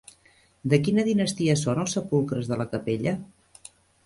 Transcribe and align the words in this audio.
De 0.71 0.79
quina 0.87 1.03
dinastia 1.09 1.57
són 1.65 1.83
els 1.83 1.93
sepulcres 1.99 2.51
de 2.53 2.59
la 2.63 2.69
capella? 2.73 3.15